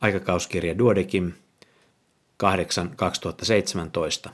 aikakauskirja 0.00 0.78
Duodekim 0.78 1.32
8.2017. 4.26 4.30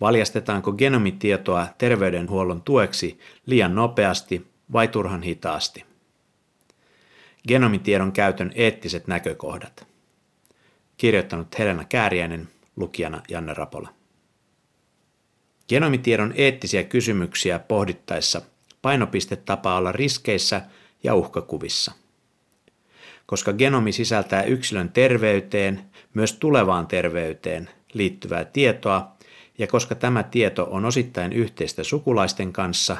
Valjastetaanko 0.00 0.72
genomitietoa 0.72 1.66
terveydenhuollon 1.78 2.62
tueksi 2.62 3.18
liian 3.46 3.74
nopeasti 3.74 4.46
vai 4.72 4.88
turhan 4.88 5.22
hitaasti? 5.22 5.84
Genomitiedon 7.48 8.12
käytön 8.12 8.52
eettiset 8.54 9.06
näkökohdat. 9.06 9.86
Kirjoittanut 10.96 11.58
Helena 11.58 11.84
Kääriäinen, 11.84 12.48
lukijana 12.76 13.22
Janne 13.28 13.54
Rapola. 13.54 13.88
Genomitiedon 15.68 16.32
eettisiä 16.36 16.84
kysymyksiä 16.84 17.58
pohdittaessa 17.58 18.42
painopiste 18.82 19.36
tapaa 19.36 19.76
olla 19.76 19.92
riskeissä 19.92 20.60
ja 21.02 21.14
uhkakuvissa. 21.14 21.92
Koska 23.26 23.52
genomi 23.52 23.92
sisältää 23.92 24.42
yksilön 24.42 24.88
terveyteen, 24.88 25.80
myös 26.14 26.32
tulevaan 26.32 26.86
terveyteen 26.86 27.70
liittyvää 27.92 28.44
tietoa, 28.44 29.16
ja 29.58 29.66
koska 29.66 29.94
tämä 29.94 30.22
tieto 30.22 30.68
on 30.70 30.84
osittain 30.84 31.32
yhteistä 31.32 31.84
sukulaisten 31.84 32.52
kanssa, 32.52 32.96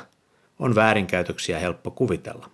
on 0.58 0.74
väärinkäytöksiä 0.74 1.58
helppo 1.58 1.90
kuvitella. 1.90 2.50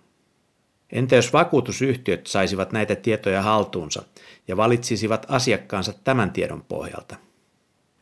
Entä 0.91 1.15
jos 1.15 1.33
vakuutusyhtiöt 1.33 2.27
saisivat 2.27 2.71
näitä 2.71 2.95
tietoja 2.95 3.41
haltuunsa 3.41 4.03
ja 4.47 4.57
valitsisivat 4.57 5.25
asiakkaansa 5.29 5.93
tämän 6.03 6.31
tiedon 6.31 6.63
pohjalta? 6.67 7.15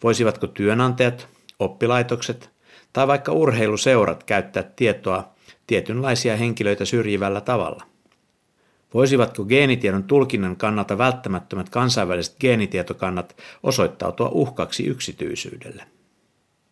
Voisivatko 0.04 0.48
työnantajat, 0.48 1.28
oppilaitokset 1.60 2.50
tai 2.94 3.08
vaikka 3.08 3.32
urheiluseurat 3.32 4.24
käyttää 4.24 4.64
tietoa 4.76 5.34
tietynlaisia 5.68 6.38
henkilöitä 6.38 6.86
syrjivällä 6.86 7.42
tavalla? 7.42 7.91
Voisivatko 8.94 9.46
geenitiedon 9.46 10.04
tulkinnan 10.04 10.58
kannalta 10.58 10.98
välttämättömät 10.98 11.70
kansainväliset 11.70 12.36
geenitietokannat 12.40 13.38
osoittautua 13.64 14.30
uhkaksi 14.30 14.86
yksityisyydelle? 14.86 15.84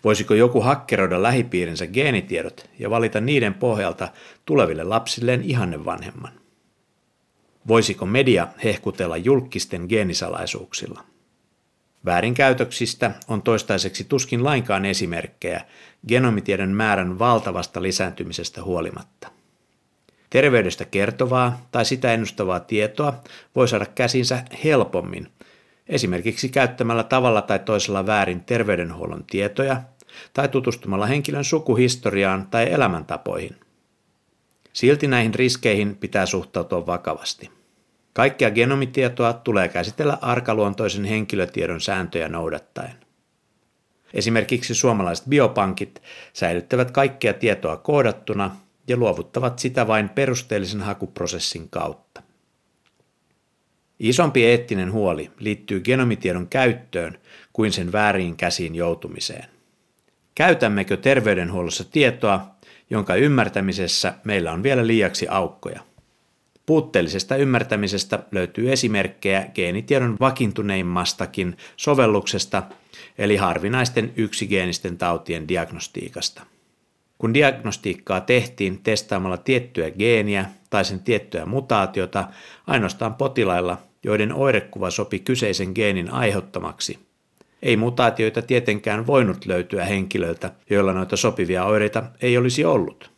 Voisiko 0.04 0.34
joku 0.34 0.62
hakkeroida 0.62 1.24
lähipiirinsä 1.24 1.88
geenitiedot 1.88 2.70
ja 2.80 2.90
valita 2.90 3.22
niiden 3.22 3.54
pohjalta 3.54 4.08
tuleville 4.46 4.84
lapsilleen 4.84 5.44
ihanne 5.44 5.86
vanhemman? 5.86 6.32
Voisiko 7.68 8.06
media 8.06 8.48
hehkutella 8.64 9.18
julkisten 9.18 9.86
geenisalaisuuksilla? 9.90 11.04
Väärinkäytöksistä 12.06 13.12
on 13.28 13.42
toistaiseksi 13.42 14.04
tuskin 14.04 14.44
lainkaan 14.44 14.86
esimerkkejä 14.86 15.66
genomitiedon 16.08 16.70
määrän 16.70 17.20
valtavasta 17.20 17.82
lisääntymisestä 17.82 18.64
huolimatta. 18.64 19.39
Terveydestä 20.30 20.86
kertovaa 20.86 21.66
tai 21.72 21.86
sitä 21.86 22.14
ennustavaa 22.14 22.60
tietoa 22.60 23.14
voi 23.56 23.68
saada 23.68 23.86
käsinsä 23.86 24.44
helpommin, 24.64 25.28
esimerkiksi 25.88 26.50
käyttämällä 26.50 27.04
tavalla 27.04 27.42
tai 27.42 27.60
toisella 27.60 28.06
väärin 28.06 28.44
terveydenhuollon 28.44 29.24
tietoja 29.32 29.82
tai 30.34 30.48
tutustumalla 30.48 31.06
henkilön 31.06 31.44
sukuhistoriaan 31.44 32.48
tai 32.52 32.72
elämäntapoihin. 32.72 33.56
Silti 34.74 35.08
näihin 35.08 35.34
riskeihin 35.34 35.96
pitää 35.96 36.26
suhtautua 36.26 36.86
vakavasti. 36.86 37.50
Kaikkea 38.14 38.52
genomitietoa 38.52 39.34
tulee 39.34 39.68
käsitellä 39.68 40.18
arkaluontoisen 40.22 41.06
henkilötiedon 41.06 41.82
sääntöjä 41.82 42.30
noudattaen. 42.30 42.96
Esimerkiksi 44.14 44.76
suomalaiset 44.76 45.26
biopankit 45.26 46.02
säilyttävät 46.34 46.92
kaikkea 46.92 47.34
tietoa 47.34 47.78
koodattuna 47.78 48.56
ja 48.90 48.98
luovuttavat 48.98 49.60
sitä 49.60 49.88
vain 49.88 50.10
perusteellisen 50.10 50.82
hakuprosessin 50.82 51.70
kautta. 51.70 52.24
Isompi 54.00 54.46
eettinen 54.46 54.92
huoli 54.92 55.32
liittyy 55.40 55.80
genomitiedon 55.80 56.48
käyttöön 56.48 57.20
kuin 57.54 57.72
sen 57.72 57.92
väärin 57.92 58.36
käsiin 58.36 58.76
joutumiseen. 58.76 59.46
Käytämmekö 60.36 60.98
terveydenhuollossa 60.98 61.84
tietoa, 61.84 62.56
jonka 62.90 63.16
ymmärtämisessä 63.16 64.14
meillä 64.24 64.52
on 64.52 64.64
vielä 64.64 64.88
liiaksi 64.88 65.28
aukkoja? 65.28 65.80
Puutteellisesta 66.66 67.36
ymmärtämisestä 67.36 68.24
löytyy 68.32 68.72
esimerkkejä 68.72 69.50
geenitiedon 69.56 70.18
vakiintuneimmastakin 70.20 71.58
sovelluksesta, 71.78 72.64
eli 73.18 73.36
harvinaisten 73.36 74.14
yksigeenisten 74.16 74.98
tautien 74.98 75.48
diagnostiikasta. 75.48 76.42
Kun 77.20 77.34
diagnostiikkaa 77.34 78.22
tehtiin 78.22 78.80
testaamalla 78.84 79.38
tiettyä 79.38 79.92
geeniä 79.92 80.46
tai 80.70 80.86
sen 80.86 81.00
tiettyä 81.00 81.46
mutaatiota 81.46 82.28
ainoastaan 82.68 83.14
potilailla, 83.14 83.78
joiden 84.04 84.34
oirekuva 84.34 84.90
sopi 84.90 85.20
kyseisen 85.20 85.72
geenin 85.76 86.14
aiheuttamaksi, 86.14 87.00
ei 87.62 87.78
mutaatioita 87.78 88.42
tietenkään 88.42 89.08
voinut 89.08 89.46
löytyä 89.46 89.86
henkilöltä, 89.86 90.52
joilla 90.70 90.94
noita 90.94 91.18
sopivia 91.18 91.66
oireita 91.66 92.04
ei 92.22 92.38
olisi 92.38 92.66
ollut. 92.66 93.12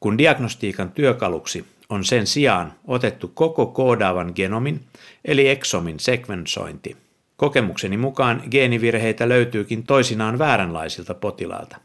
Kun 0.00 0.18
diagnostiikan 0.18 0.90
työkaluksi 0.90 1.64
on 1.88 2.04
sen 2.04 2.26
sijaan 2.26 2.72
otettu 2.86 3.30
koko 3.34 3.66
koodaavan 3.66 4.32
genomin 4.36 4.80
eli 5.24 5.48
exomin 5.48 6.00
sekvensointi, 6.00 6.96
kokemukseni 7.36 7.96
mukaan 7.96 8.42
geenivirheitä 8.50 9.28
löytyykin 9.28 9.84
toisinaan 9.84 10.38
vääränlaisilta 10.38 11.14
potilailta. 11.14 11.76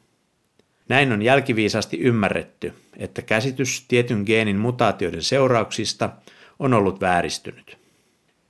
Näin 0.90 1.12
on 1.12 1.22
jälkiviisasti 1.22 2.00
ymmärretty, 2.00 2.74
että 2.98 3.22
käsitys 3.22 3.86
tietyn 3.88 4.24
geenin 4.26 4.58
mutaatioiden 4.58 5.24
seurauksista 5.24 6.10
on 6.60 6.74
ollut 6.74 7.02
vääristynyt. 7.02 7.78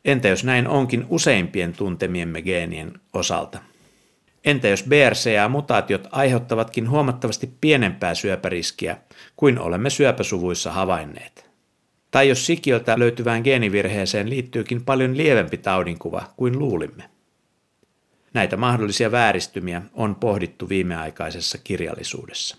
Entä 0.06 0.28
jos 0.28 0.44
näin 0.44 0.68
onkin 0.68 1.06
useimpien 1.10 1.74
tuntemiemme 1.74 2.42
geenien 2.42 2.94
osalta? 3.14 3.60
Entä 4.46 4.68
jos 4.68 4.84
BRCA-mutaatiot 4.84 6.08
aiheuttavatkin 6.12 6.90
huomattavasti 6.90 7.50
pienempää 7.62 8.16
syöpäriskiä 8.16 8.98
kuin 9.36 9.60
olemme 9.60 9.90
syöpäsuvuissa 9.90 10.72
havainneet? 10.72 11.50
Tai 12.12 12.30
jos 12.30 12.46
sikiöltä 12.46 13.00
löytyvään 13.00 13.42
geenivirheeseen 13.44 14.30
liittyykin 14.30 14.86
paljon 14.86 15.18
lievempi 15.18 15.58
taudinkuva 15.58 16.24
kuin 16.38 16.60
luulimme? 16.60 17.13
Näitä 18.34 18.58
mahdollisia 18.58 19.12
vääristymiä 19.12 19.82
on 19.94 20.16
pohdittu 20.16 20.70
viimeaikaisessa 20.70 21.58
kirjallisuudessa. 21.58 22.58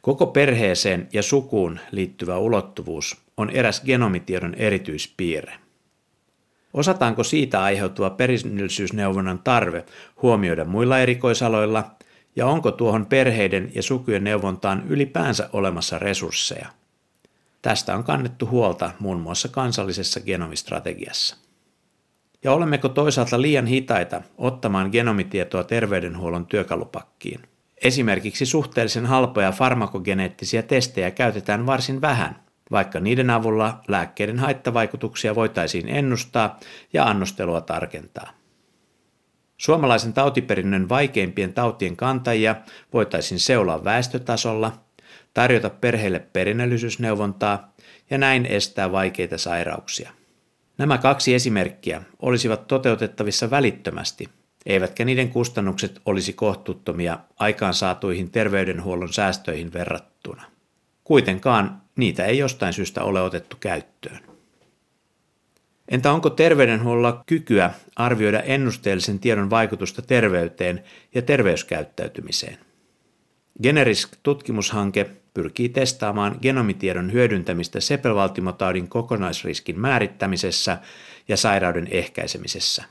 Koko 0.00 0.26
perheeseen 0.26 1.08
ja 1.12 1.22
sukuun 1.22 1.80
liittyvä 1.90 2.38
ulottuvuus 2.38 3.16
on 3.36 3.50
eräs 3.50 3.82
genomitiedon 3.84 4.54
erityispiirre. 4.54 5.54
Osataanko 6.74 7.24
siitä 7.24 7.62
aiheutuva 7.62 8.10
perinnöllisyysneuvonnan 8.10 9.38
tarve 9.38 9.84
huomioida 10.22 10.64
muilla 10.64 10.98
erikoisaloilla 10.98 11.90
ja 12.36 12.46
onko 12.46 12.70
tuohon 12.70 13.06
perheiden 13.06 13.72
ja 13.74 13.82
sukujen 13.82 14.24
neuvontaan 14.24 14.84
ylipäänsä 14.88 15.50
olemassa 15.52 15.98
resursseja? 15.98 16.68
Tästä 17.62 17.94
on 17.96 18.04
kannettu 18.04 18.46
huolta 18.46 18.90
muun 18.98 19.20
muassa 19.20 19.48
kansallisessa 19.48 20.20
genomistrategiassa. 20.20 21.43
Ja 22.44 22.52
olemmeko 22.52 22.88
toisaalta 22.88 23.42
liian 23.42 23.66
hitaita 23.66 24.22
ottamaan 24.38 24.88
genomitietoa 24.92 25.64
terveydenhuollon 25.64 26.46
työkalupakkiin? 26.46 27.40
Esimerkiksi 27.84 28.46
suhteellisen 28.46 29.06
halpoja 29.06 29.52
farmakogeneettisiä 29.52 30.62
testejä 30.62 31.10
käytetään 31.10 31.66
varsin 31.66 32.00
vähän, 32.00 32.42
vaikka 32.70 33.00
niiden 33.00 33.30
avulla 33.30 33.80
lääkkeiden 33.88 34.38
haittavaikutuksia 34.38 35.34
voitaisiin 35.34 35.88
ennustaa 35.88 36.60
ja 36.92 37.04
annostelua 37.04 37.60
tarkentaa. 37.60 38.30
Suomalaisen 39.56 40.12
tautiperinnön 40.12 40.88
vaikeimpien 40.88 41.52
tautien 41.52 41.96
kantajia 41.96 42.56
voitaisiin 42.92 43.40
seuloa 43.40 43.84
väestötasolla, 43.84 44.72
tarjota 45.34 45.70
perheille 45.70 46.18
perinnöllisyysneuvontaa 46.18 47.74
ja 48.10 48.18
näin 48.18 48.46
estää 48.46 48.92
vaikeita 48.92 49.38
sairauksia. 49.38 50.10
Nämä 50.78 50.98
kaksi 50.98 51.34
esimerkkiä 51.34 52.02
olisivat 52.22 52.66
toteutettavissa 52.66 53.50
välittömästi, 53.50 54.28
eivätkä 54.66 55.04
niiden 55.04 55.28
kustannukset 55.28 56.00
olisi 56.06 56.32
kohtuuttomia 56.32 57.18
aikaansaatuihin 57.36 58.30
terveydenhuollon 58.30 59.12
säästöihin 59.12 59.72
verrattuna. 59.72 60.44
Kuitenkaan 61.04 61.82
niitä 61.96 62.24
ei 62.24 62.38
jostain 62.38 62.72
syystä 62.72 63.02
ole 63.02 63.22
otettu 63.22 63.56
käyttöön. 63.60 64.20
Entä 65.88 66.12
onko 66.12 66.30
terveydenhuollolla 66.30 67.22
kykyä 67.26 67.70
arvioida 67.96 68.40
ennusteellisen 68.40 69.18
tiedon 69.18 69.50
vaikutusta 69.50 70.02
terveyteen 70.02 70.84
ja 71.14 71.22
terveyskäyttäytymiseen? 71.22 72.58
Generisk-tutkimushanke 73.62 75.10
pyrkii 75.34 75.68
testaamaan 75.68 76.36
genomitiedon 76.42 77.12
hyödyntämistä 77.12 77.80
sepelvaltimotaudin 77.80 78.88
kokonaisriskin 78.88 79.80
määrittämisessä 79.80 80.78
ja 81.28 81.36
sairauden 81.36 81.88
ehkäisemisessä. 81.90 82.84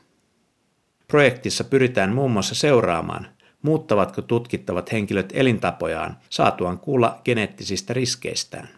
Projektissa 1.08 1.64
pyritään 1.64 2.14
muun 2.14 2.32
muassa 2.32 2.56
seuraamaan, 2.56 3.28
muuttavatko 3.62 4.22
tutkittavat 4.22 4.92
henkilöt 4.92 5.34
elintapojaan 5.34 6.18
saatuaan 6.30 6.80
kuulla 6.80 7.22
geneettisistä 7.26 7.94
riskeistään. 7.94 8.70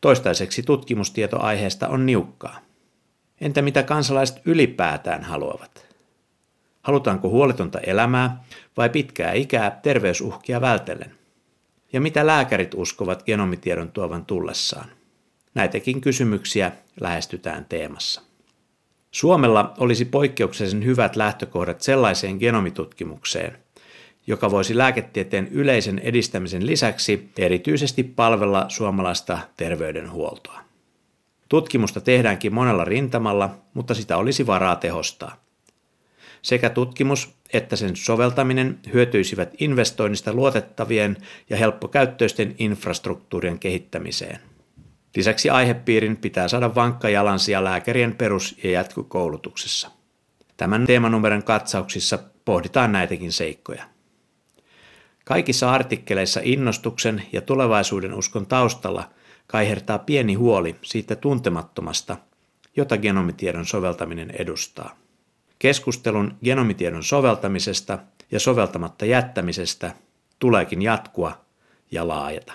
Toistaiseksi 0.00 0.62
tutkimustieto 0.62 1.42
aiheesta 1.42 1.88
on 1.88 2.06
niukkaa. 2.06 2.58
Entä 3.40 3.62
mitä 3.62 3.82
kansalaiset 3.82 4.42
ylipäätään 4.44 5.24
haluavat? 5.24 5.86
Halutaanko 6.82 7.28
huolitonta 7.28 7.80
elämää 7.80 8.44
vai 8.76 8.88
pitkää 8.90 9.32
ikää 9.32 9.80
terveysuhkia 9.82 10.60
vältellen? 10.60 11.21
Ja 11.92 12.00
mitä 12.00 12.26
lääkärit 12.26 12.74
uskovat 12.74 13.22
genomitiedon 13.22 13.92
tuovan 13.92 14.26
tullessaan? 14.26 14.88
Näitäkin 15.54 16.00
kysymyksiä 16.00 16.72
lähestytään 17.00 17.64
teemassa. 17.64 18.22
Suomella 19.10 19.74
olisi 19.78 20.04
poikkeuksellisen 20.04 20.84
hyvät 20.84 21.16
lähtökohdat 21.16 21.80
sellaiseen 21.80 22.36
genomitutkimukseen, 22.36 23.58
joka 24.26 24.50
voisi 24.50 24.78
lääketieteen 24.78 25.48
yleisen 25.48 25.98
edistämisen 25.98 26.66
lisäksi 26.66 27.30
erityisesti 27.38 28.02
palvella 28.02 28.64
suomalaista 28.68 29.38
terveydenhuoltoa. 29.56 30.60
Tutkimusta 31.48 32.00
tehdäänkin 32.00 32.54
monella 32.54 32.84
rintamalla, 32.84 33.50
mutta 33.74 33.94
sitä 33.94 34.16
olisi 34.16 34.46
varaa 34.46 34.76
tehostaa. 34.76 35.41
Sekä 36.42 36.70
tutkimus 36.70 37.34
että 37.52 37.76
sen 37.76 37.96
soveltaminen 37.96 38.78
hyötyisivät 38.92 39.54
investoinnista 39.58 40.32
luotettavien 40.32 41.16
ja 41.50 41.56
helppokäyttöisten 41.56 42.54
infrastruktuurien 42.58 43.58
kehittämiseen. 43.58 44.38
Lisäksi 45.16 45.50
aihepiirin 45.50 46.16
pitää 46.16 46.48
saada 46.48 46.74
vankka 46.74 47.08
jalansia 47.08 47.64
lääkärien 47.64 48.14
perus- 48.14 48.56
ja 48.64 48.70
jatkokoulutuksessa. 48.70 49.90
Tämän 50.56 50.86
teemanumeron 50.86 51.42
katsauksissa 51.42 52.18
pohditaan 52.44 52.92
näitäkin 52.92 53.32
seikkoja. 53.32 53.84
Kaikissa 55.24 55.72
artikkeleissa 55.72 56.40
innostuksen 56.44 57.22
ja 57.32 57.40
tulevaisuuden 57.40 58.14
uskon 58.14 58.46
taustalla 58.46 59.10
kaihertaa 59.46 59.98
pieni 59.98 60.34
huoli 60.34 60.76
siitä 60.82 61.16
tuntemattomasta, 61.16 62.16
jota 62.76 62.98
genomitiedon 62.98 63.66
soveltaminen 63.66 64.30
edustaa. 64.30 65.01
Keskustelun 65.62 66.38
genomitiedon 66.44 67.04
soveltamisesta 67.04 67.98
ja 68.30 68.40
soveltamatta 68.40 69.04
jättämisestä 69.04 69.94
tuleekin 70.38 70.82
jatkua 70.82 71.44
ja 71.90 72.08
laajata. 72.08 72.52